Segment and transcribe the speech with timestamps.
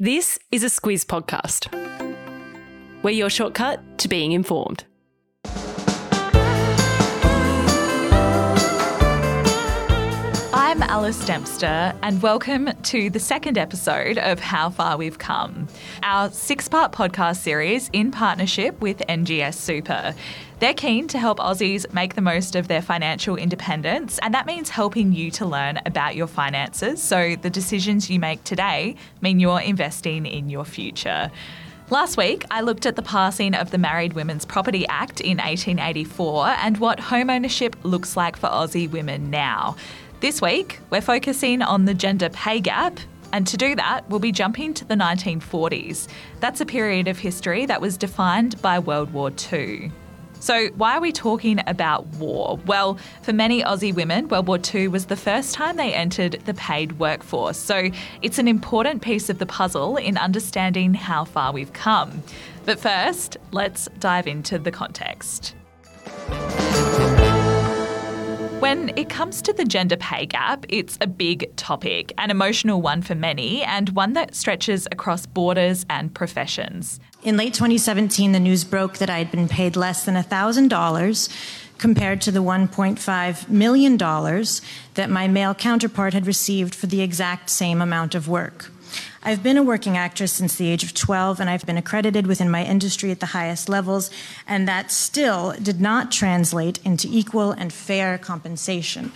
[0.00, 1.74] This is a Squiz podcast.
[3.02, 4.84] We're your shortcut to being informed.
[10.98, 15.68] Alice Dempster, and welcome to the second episode of How Far We've Come,
[16.02, 20.12] our six part podcast series in partnership with NGS Super.
[20.58, 24.70] They're keen to help Aussies make the most of their financial independence, and that means
[24.70, 29.60] helping you to learn about your finances so the decisions you make today mean you're
[29.60, 31.30] investing in your future.
[31.90, 36.48] Last week, I looked at the passing of the Married Women's Property Act in 1884
[36.48, 39.76] and what home ownership looks like for Aussie women now.
[40.20, 42.98] This week, we're focusing on the gender pay gap.
[43.32, 46.08] And to do that, we'll be jumping to the 1940s.
[46.40, 49.92] That's a period of history that was defined by World War II.
[50.40, 52.58] So, why are we talking about war?
[52.66, 56.54] Well, for many Aussie women, World War II was the first time they entered the
[56.54, 57.56] paid workforce.
[57.58, 57.90] So,
[58.20, 62.24] it's an important piece of the puzzle in understanding how far we've come.
[62.64, 65.54] But first, let's dive into the context.
[68.60, 73.02] When it comes to the gender pay gap, it's a big topic, an emotional one
[73.02, 76.98] for many, and one that stretches across borders and professions.
[77.22, 81.28] In late 2017, the news broke that I had been paid less than $1,000
[81.78, 87.80] compared to the $1.5 million that my male counterpart had received for the exact same
[87.80, 88.72] amount of work.
[89.22, 92.50] I've been a working actress since the age of 12, and I've been accredited within
[92.50, 94.10] my industry at the highest levels,
[94.46, 99.12] and that still did not translate into equal and fair compensation.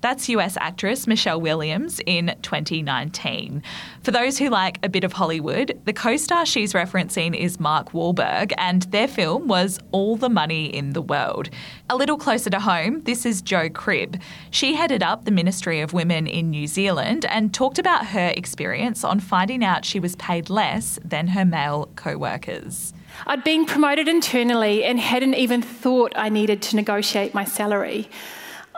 [0.00, 3.62] That's US actress Michelle Williams in 2019.
[4.02, 7.92] For those who like a bit of Hollywood, the co star she's referencing is Mark
[7.92, 11.50] Wahlberg, and their film was All the Money in the World.
[11.88, 14.20] A little closer to home, this is Jo Cribb.
[14.50, 19.02] She headed up the Ministry of Women in New Zealand and talked about her experience
[19.02, 22.92] on finding out she was paid less than her male co workers.
[23.26, 28.08] I'd been promoted internally and hadn't even thought I needed to negotiate my salary.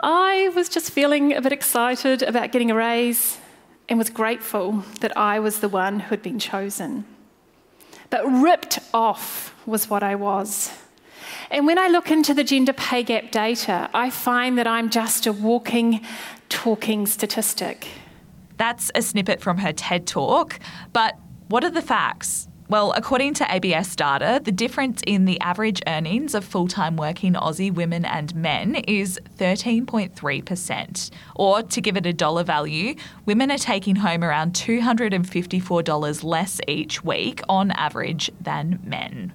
[0.03, 3.37] I was just feeling a bit excited about getting a raise
[3.87, 7.05] and was grateful that I was the one who had been chosen.
[8.09, 10.71] But ripped off was what I was.
[11.51, 15.25] And when I look into the gender pay gap data, I find that I'm just
[15.25, 16.05] a walking,
[16.49, 17.87] talking statistic.
[18.57, 20.59] That's a snippet from her TED talk.
[20.91, 21.17] But
[21.47, 22.48] what are the facts?
[22.69, 27.33] Well, according to ABS data, the difference in the average earnings of full time working
[27.33, 31.09] Aussie women and men is 13.3%.
[31.35, 32.93] Or to give it a dollar value,
[33.25, 39.33] women are taking home around $254 less each week on average than men.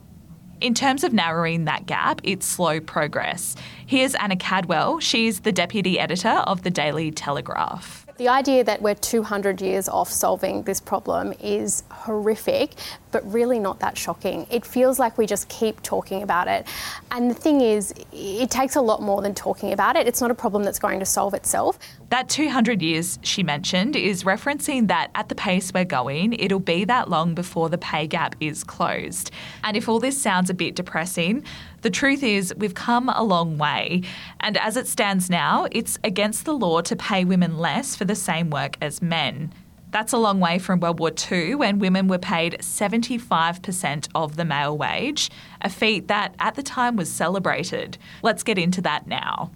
[0.60, 3.56] In terms of narrowing that gap, it's slow progress.
[3.84, 5.00] Here's Anna Caldwell.
[5.00, 8.03] She's the deputy editor of the Daily Telegraph.
[8.16, 12.74] The idea that we're 200 years off solving this problem is horrific,
[13.10, 14.46] but really not that shocking.
[14.50, 16.64] It feels like we just keep talking about it.
[17.10, 20.06] And the thing is, it takes a lot more than talking about it.
[20.06, 21.76] It's not a problem that's going to solve itself.
[22.10, 26.84] That 200 years she mentioned is referencing that at the pace we're going, it'll be
[26.84, 29.32] that long before the pay gap is closed.
[29.64, 31.42] And if all this sounds a bit depressing,
[31.84, 34.00] the truth is, we've come a long way,
[34.40, 38.14] and as it stands now, it's against the law to pay women less for the
[38.14, 39.52] same work as men.
[39.90, 44.46] That's a long way from World War II when women were paid 75% of the
[44.46, 45.30] male wage,
[45.60, 47.98] a feat that at the time was celebrated.
[48.22, 49.52] Let's get into that now.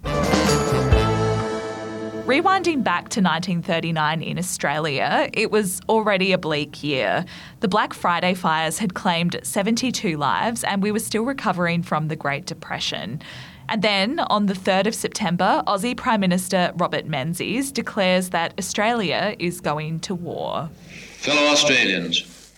[2.29, 7.25] Rewinding back to 1939 in Australia, it was already a bleak year.
[7.61, 12.15] The Black Friday fires had claimed 72 lives, and we were still recovering from the
[12.15, 13.19] Great Depression.
[13.67, 19.35] And then on the 3rd of September, Aussie Prime Minister Robert Menzies declares that Australia
[19.39, 20.69] is going to war.
[21.17, 22.53] Fellow Australians,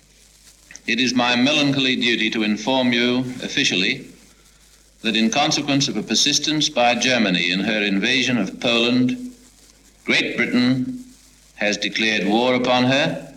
[0.86, 4.06] it is my melancholy duty to inform you officially
[5.02, 9.31] that in consequence of a persistence by Germany in her invasion of Poland,
[10.06, 11.06] Great Britain
[11.56, 13.34] has declared war upon her,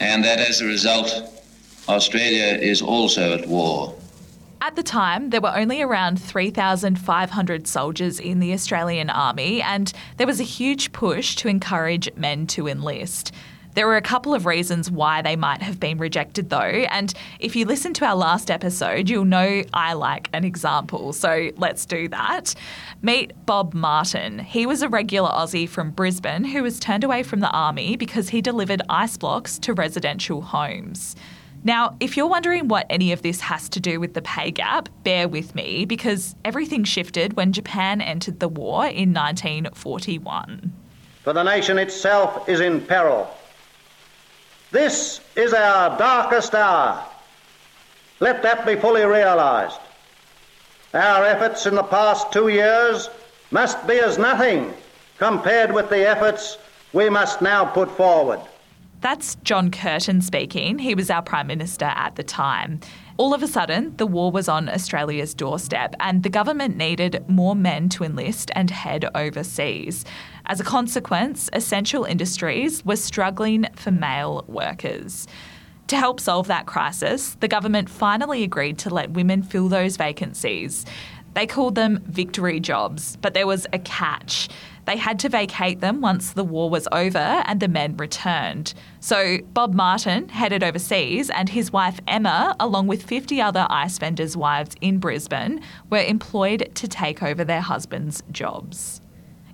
[0.00, 1.10] and that as a result,
[1.88, 3.94] Australia is also at war.
[4.60, 10.26] At the time, there were only around 3,500 soldiers in the Australian Army, and there
[10.26, 13.32] was a huge push to encourage men to enlist.
[13.76, 17.54] There were a couple of reasons why they might have been rejected, though, and if
[17.54, 22.08] you listen to our last episode, you'll know I like an example, so let's do
[22.08, 22.54] that.
[23.02, 24.38] Meet Bob Martin.
[24.38, 28.30] He was a regular Aussie from Brisbane who was turned away from the army because
[28.30, 31.14] he delivered ice blocks to residential homes.
[31.62, 34.88] Now, if you're wondering what any of this has to do with the pay gap,
[35.04, 40.72] bear with me because everything shifted when Japan entered the war in 1941.
[41.24, 43.28] For the nation itself is in peril.
[44.70, 47.04] This is our darkest hour.
[48.20, 49.78] Let that be fully realized.
[50.94, 53.10] Our efforts in the past two years
[53.50, 54.72] must be as nothing
[55.18, 56.58] compared with the efforts
[56.92, 58.40] we must now put forward.
[59.02, 60.78] That's John Curtin speaking.
[60.78, 62.80] He was our Prime Minister at the time.
[63.18, 67.54] All of a sudden, the war was on Australia's doorstep, and the government needed more
[67.54, 70.04] men to enlist and head overseas.
[70.48, 75.26] As a consequence, essential industries were struggling for male workers.
[75.88, 80.86] To help solve that crisis, the government finally agreed to let women fill those vacancies.
[81.34, 84.48] They called them victory jobs, but there was a catch.
[84.84, 88.72] They had to vacate them once the war was over and the men returned.
[89.00, 94.36] So Bob Martin headed overseas, and his wife Emma, along with 50 other ice vendors'
[94.36, 95.60] wives in Brisbane,
[95.90, 99.00] were employed to take over their husbands' jobs.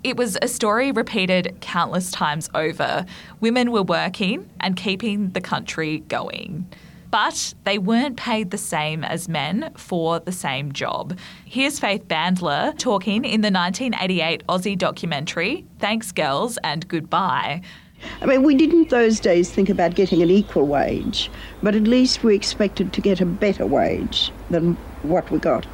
[0.05, 3.07] It was a story repeated countless times over.
[3.41, 6.67] Women were working and keeping the country going
[7.13, 11.17] but they weren't paid the same as men for the same job.
[11.45, 17.61] Here's Faith Bandler talking in the 1988 Aussie documentary, Thanks Girls and Goodbye.
[18.23, 21.31] I mean, we didn't those days think about getting an equal wage,
[21.63, 25.67] but at least we expected to get a better wage than what we got.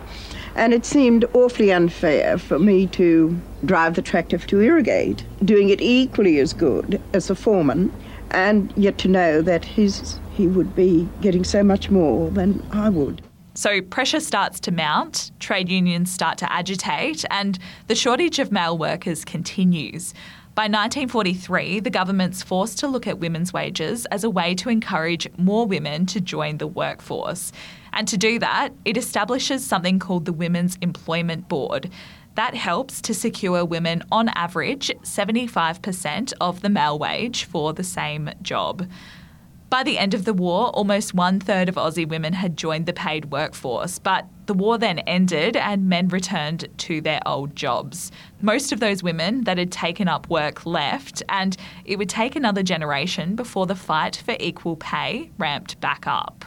[0.54, 5.80] And it seemed awfully unfair for me to drive the tractor to irrigate, doing it
[5.80, 7.92] equally as good as a foreman,
[8.30, 12.88] and yet to know that his he would be getting so much more than I
[12.88, 13.22] would.
[13.54, 17.58] So pressure starts to mount, trade unions start to agitate, and
[17.88, 20.14] the shortage of male workers continues.
[20.58, 25.28] By 1943, the government's forced to look at women's wages as a way to encourage
[25.38, 27.52] more women to join the workforce.
[27.92, 31.92] And to do that, it establishes something called the Women's Employment Board.
[32.34, 38.28] That helps to secure women, on average, 75% of the male wage for the same
[38.42, 38.84] job.
[39.70, 42.94] By the end of the war, almost one third of Aussie women had joined the
[42.94, 48.10] paid workforce, but the war then ended and men returned to their old jobs.
[48.40, 51.54] Most of those women that had taken up work left, and
[51.84, 56.46] it would take another generation before the fight for equal pay ramped back up.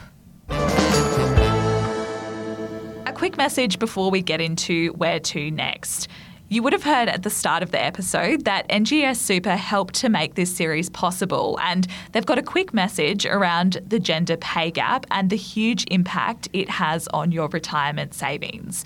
[3.06, 6.08] A quick message before we get into where to next.
[6.52, 10.10] You would have heard at the start of the episode that NGS Super helped to
[10.10, 15.06] make this series possible, and they've got a quick message around the gender pay gap
[15.10, 18.84] and the huge impact it has on your retirement savings.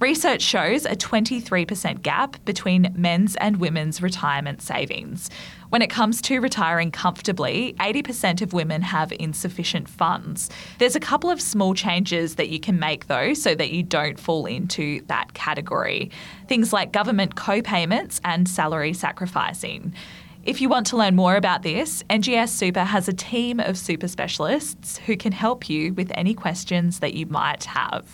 [0.00, 5.28] Research shows a 23% gap between men's and women's retirement savings.
[5.70, 10.50] When it comes to retiring comfortably, 80% of women have insufficient funds.
[10.78, 14.20] There's a couple of small changes that you can make though so that you don't
[14.20, 16.12] fall into that category.
[16.46, 19.92] Things like government co payments and salary sacrificing.
[20.44, 24.06] If you want to learn more about this, NGS Super has a team of super
[24.06, 28.06] specialists who can help you with any questions that you might have.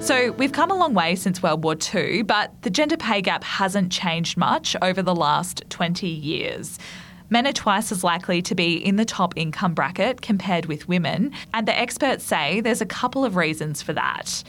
[0.00, 3.44] So we've come a long way since World War II, but the gender pay gap
[3.44, 6.78] hasn't changed much over the last 20 years.
[7.28, 11.32] Men are twice as likely to be in the top income bracket compared with women,
[11.54, 14.42] and the experts say there's a couple of reasons for that.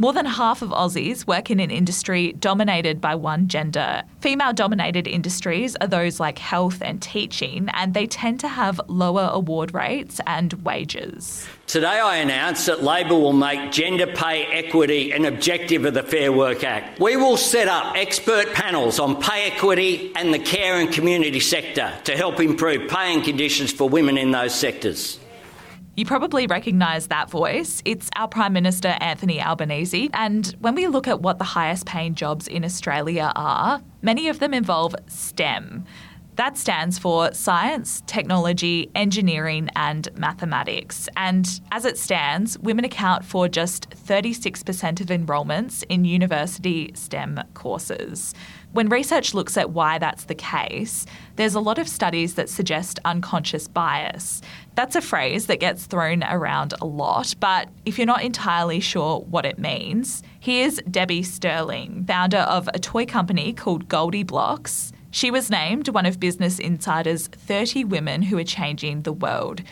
[0.00, 4.04] More than half of Aussies work in an industry dominated by one gender.
[4.20, 9.28] Female dominated industries are those like health and teaching, and they tend to have lower
[9.32, 11.48] award rates and wages.
[11.66, 16.30] Today, I announce that Labor will make gender pay equity an objective of the Fair
[16.30, 17.00] Work Act.
[17.00, 21.92] We will set up expert panels on pay equity and the care and community sector
[22.04, 25.18] to help improve pay and conditions for women in those sectors.
[25.98, 27.82] You probably recognise that voice.
[27.84, 30.10] It's our Prime Minister, Anthony Albanese.
[30.14, 34.38] And when we look at what the highest paying jobs in Australia are, many of
[34.38, 35.84] them involve STEM.
[36.36, 41.08] That stands for Science, Technology, Engineering, and Mathematics.
[41.16, 48.36] And as it stands, women account for just 36% of enrolments in university STEM courses.
[48.72, 51.06] When research looks at why that's the case,
[51.36, 54.42] there's a lot of studies that suggest unconscious bias.
[54.74, 59.20] That's a phrase that gets thrown around a lot, but if you're not entirely sure
[59.20, 64.92] what it means, here's Debbie Sterling, founder of a toy company called GoldieBlox.
[65.10, 69.62] She was named one of Business Insider's 30 women who are changing the world.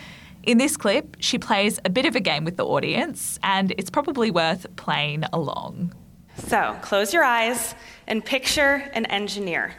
[0.43, 3.91] In this clip, she plays a bit of a game with the audience, and it's
[3.91, 5.93] probably worth playing along.
[6.39, 7.75] So, close your eyes
[8.07, 9.75] and picture an engineer.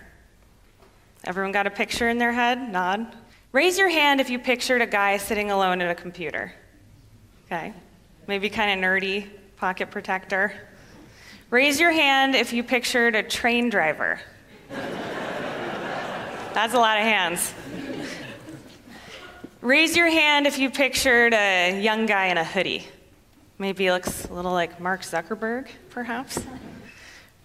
[1.24, 2.72] Everyone got a picture in their head?
[2.72, 3.08] Nod.
[3.52, 6.54] Raise your hand if you pictured a guy sitting alone at a computer.
[7.46, 7.74] Okay.
[8.28, 10.54] Maybe kind of nerdy, pocket protector.
[11.50, 14.20] Raise your hand if you pictured a train driver.
[16.54, 17.54] That's a lot of hands.
[19.62, 22.86] Raise your hand if you pictured a young guy in a hoodie.
[23.60, 26.40] Maybe looks a little like Mark Zuckerberg, perhaps.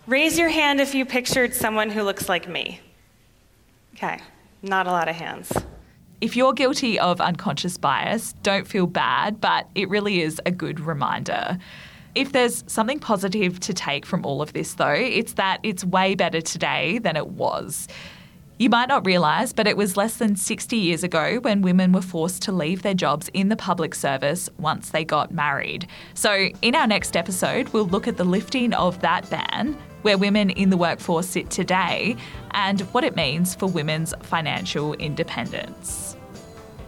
[0.09, 2.81] Raise your hand if you pictured someone who looks like me.
[3.95, 4.19] Okay,
[4.61, 5.53] not a lot of hands.
[6.21, 10.81] If you're guilty of unconscious bias, don't feel bad, but it really is a good
[10.81, 11.57] reminder.
[12.17, 16.17] If there's something positive to take from all of this, though, it's that it's way
[16.17, 17.87] better today than it was.
[18.63, 22.01] You might not realise, but it was less than 60 years ago when women were
[22.01, 25.89] forced to leave their jobs in the public service once they got married.
[26.15, 30.49] So, in our next episode, we'll look at the lifting of that ban, where women
[30.51, 32.15] in the workforce sit today,
[32.53, 36.17] and what it means for women's financial independence.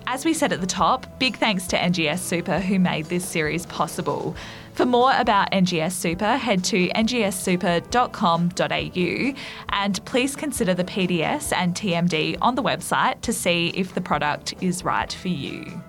[0.06, 3.66] As we said at the top, big thanks to NGS Super who made this series
[3.66, 4.36] possible.
[4.74, 9.34] For more about NGS Super, head to ngssuper.com.au
[9.68, 14.54] and please consider the PDS and TMD on the website to see if the product
[14.60, 15.80] is right for you.